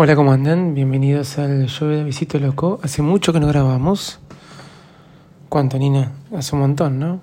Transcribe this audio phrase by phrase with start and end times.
[0.00, 0.74] Hola, ¿cómo andan?
[0.74, 2.78] Bienvenidos al show de Visito Loco.
[2.84, 4.20] Hace mucho que no grabamos.
[5.48, 6.12] ¿Cuánto, Nina?
[6.32, 7.20] Hace un montón, ¿no?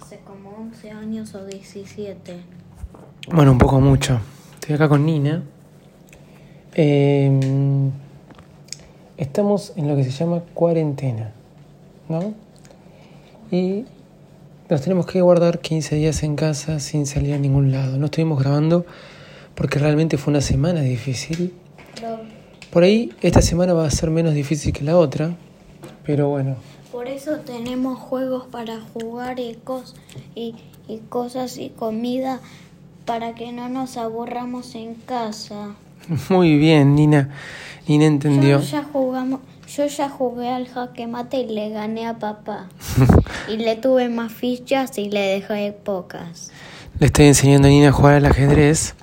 [0.00, 2.34] Hace como 11 años o 17.
[3.30, 4.20] Bueno, un poco mucho.
[4.54, 5.42] Estoy acá con Nina.
[6.72, 7.90] Eh,
[9.18, 11.32] estamos en lo que se llama cuarentena,
[12.08, 12.32] ¿no?
[13.50, 13.84] Y
[14.70, 17.98] nos tenemos que guardar 15 días en casa sin salir a ningún lado.
[17.98, 18.86] No estuvimos grabando
[19.54, 21.52] porque realmente fue una semana difícil.
[22.70, 25.36] Por ahí esta semana va a ser menos difícil que la otra,
[26.04, 26.56] pero bueno,
[26.98, 29.94] por eso tenemos juegos para jugar y, cos
[30.34, 30.56] y,
[30.88, 32.40] y cosas y comida
[33.04, 35.76] para que no nos aburramos en casa.
[36.28, 37.30] muy bien, Nina.
[37.86, 38.60] Nina entendió.
[38.60, 42.68] Yo ya jugamos, yo ya jugué al jaque mate y le gané a papá.
[43.48, 46.50] y le tuve más fichas y le dejé pocas.
[46.98, 48.94] Le estoy enseñando a Nina a jugar al ajedrez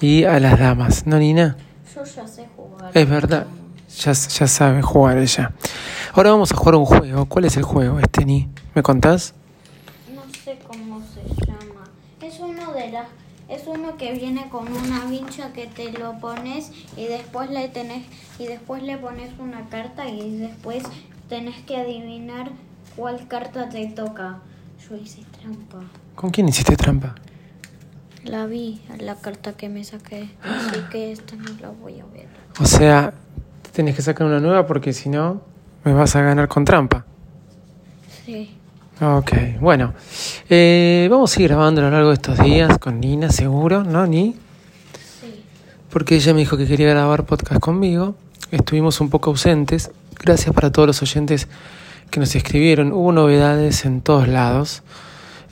[0.00, 1.56] y a las damas, ¿no, Nina?
[1.94, 2.35] Yo ya sé.
[2.96, 3.46] Es verdad,
[3.98, 5.52] ya, ya sabe jugar ella.
[6.14, 7.26] Ahora vamos a jugar un juego.
[7.26, 8.48] ¿Cuál es el juego, este, Ni?
[8.74, 9.34] ¿Me contás?
[10.14, 11.84] No sé cómo se llama.
[12.22, 13.06] Es uno de las
[13.50, 18.06] es uno que viene con una vincha que te lo pones y después le tenés
[18.38, 20.82] y después le pones una carta y después
[21.28, 22.50] tenés que adivinar
[22.96, 24.38] cuál carta te toca.
[24.88, 25.82] Yo hice trampa.
[26.14, 27.14] ¿Con quién hiciste trampa?
[28.26, 30.28] La vi, la carta que me saqué.
[30.42, 32.26] Así que esta no la voy a ver.
[32.60, 33.14] O sea,
[33.72, 35.42] tenés que sacar una nueva porque si no,
[35.84, 37.04] me vas a ganar con trampa.
[38.24, 38.50] Sí.
[39.00, 39.94] Ok, bueno.
[40.48, 44.06] Eh, vamos a ir grabando a lo largo de estos días con Nina, seguro, ¿no,
[44.06, 44.32] Ni?
[45.20, 45.42] Sí.
[45.90, 48.16] Porque ella me dijo que quería grabar podcast conmigo.
[48.50, 49.92] Estuvimos un poco ausentes.
[50.18, 51.46] Gracias para todos los oyentes
[52.10, 52.90] que nos escribieron.
[52.90, 54.82] Hubo novedades en todos lados.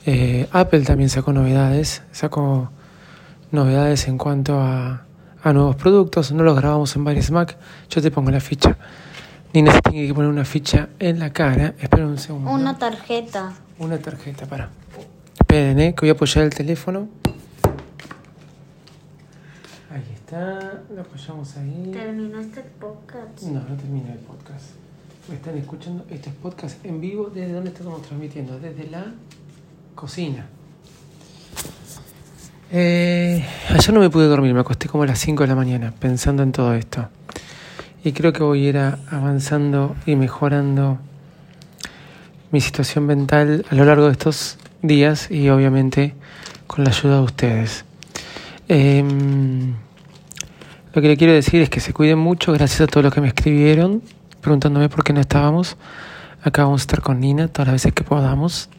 [0.05, 2.03] Eh, Apple también sacó novedades.
[2.11, 2.69] Sacó
[3.51, 5.05] novedades en cuanto a,
[5.43, 6.31] a nuevos productos.
[6.31, 7.57] No los grabamos en varios Mac.
[7.89, 8.77] Yo te pongo la ficha.
[9.53, 11.73] Nina se tiene que poner una ficha en la cara.
[11.79, 12.51] Espera un segundo.
[12.51, 13.53] Una tarjeta.
[13.79, 14.69] Una tarjeta, para.
[15.39, 17.07] Esperen, eh, que voy a apoyar el teléfono.
[19.91, 21.89] Ahí está, lo apoyamos ahí.
[21.93, 23.43] ¿Terminaste el podcast?
[23.43, 24.71] No, no termina el podcast.
[25.29, 26.05] Me están escuchando.
[26.09, 27.31] Este es podcast en vivo.
[27.33, 28.59] ¿Desde dónde estamos transmitiendo?
[28.59, 29.05] Desde la
[29.95, 30.45] cocina.
[32.71, 35.93] Eh, ayer no me pude dormir, me acosté como a las 5 de la mañana
[35.97, 37.07] pensando en todo esto.
[38.03, 40.99] Y creo que voy a ir avanzando y mejorando
[42.51, 46.13] mi situación mental a lo largo de estos días y obviamente
[46.67, 47.85] con la ayuda de ustedes.
[48.67, 49.73] Em,
[50.93, 53.21] lo que le quiero decir es que se cuiden mucho, gracias a todos los que
[53.21, 54.01] me escribieron
[54.45, 55.75] preguntándome por qué no estábamos.
[56.43, 58.69] Acá vamos a estar con Nina todas las veces que podamos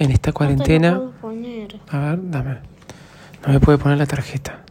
[0.00, 0.92] en esta cuarentena.
[0.92, 1.80] No te lo puedo poner.
[1.88, 2.58] A ver, dame.
[3.46, 4.62] No me puede poner la tarjeta.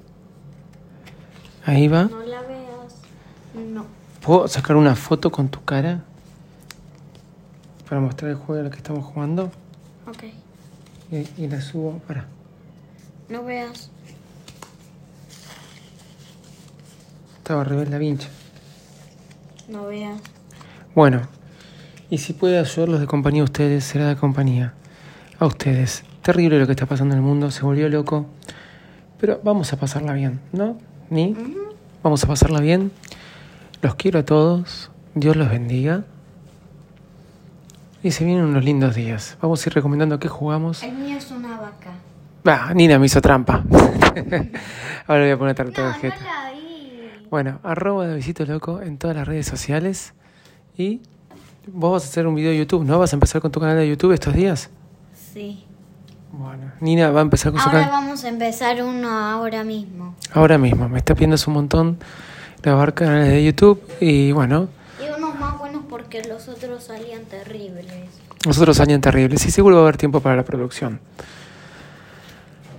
[1.66, 2.06] Ahí va.
[2.06, 2.96] No la veas.
[3.54, 3.86] No.
[4.22, 6.04] ¿Puedo sacar una foto con tu cara?
[7.88, 9.52] Para mostrar el juego al que estamos jugando.
[10.08, 10.24] Ok.
[11.12, 12.00] Y, y la subo.
[12.08, 12.26] Para.
[13.30, 13.92] No veas.
[17.38, 18.30] Estaba rebelde la vincha.
[19.68, 20.20] No veas.
[20.96, 21.22] Bueno.
[22.10, 24.74] Y si puede ayudarlos de compañía a ustedes, será de compañía.
[25.40, 26.04] A ustedes.
[26.22, 27.50] Terrible lo que está pasando en el mundo.
[27.50, 28.26] Se volvió loco.
[29.20, 30.78] Pero vamos a pasarla bien, ¿no?
[31.10, 31.36] ¿Ni?
[32.04, 32.92] Vamos a pasarla bien.
[33.82, 34.92] Los quiero a todos.
[35.16, 36.04] Dios los bendiga.
[38.04, 39.38] Y se vienen unos lindos días.
[39.42, 40.84] Vamos a ir recomendando qué jugamos.
[40.84, 41.92] El mío es una vaca.
[42.46, 43.64] Ah, Nina me hizo trampa.
[45.08, 46.16] Ahora voy a poner tarjeta.
[46.18, 47.28] No, no la vi.
[47.30, 50.14] Bueno, arroba de Visito Loco en todas las redes sociales.
[50.78, 51.02] Y
[51.68, 53.00] vos vas a hacer un video de YouTube, ¿no?
[53.00, 54.70] ¿Vas a empezar con tu canal de YouTube estos días?
[55.34, 55.66] Sí.
[56.32, 58.02] Bueno, Nina va a empezar con su Ahora canal.
[58.04, 60.16] vamos a empezar uno ahora mismo.
[60.34, 61.98] Ahora mismo, me está pidiendo un montón
[62.62, 63.82] grabar canales de YouTube.
[64.00, 64.68] Y bueno,
[65.04, 67.86] Y unos más buenos porque los otros salían terribles.
[68.46, 69.44] nosotros salían terribles.
[69.46, 71.00] Y seguro va a haber tiempo para la producción.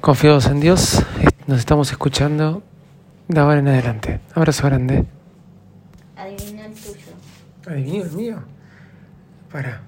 [0.01, 1.03] Confiados en Dios,
[1.47, 2.63] nos estamos escuchando
[3.29, 4.21] de ahora en adelante.
[4.35, 5.05] Abrazo grande.
[6.17, 7.13] Adivina el tuyo.
[7.69, 8.39] ¿Adivinó el mío?
[9.53, 9.83] Para.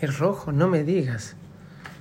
[0.00, 1.36] El rojo, no me digas.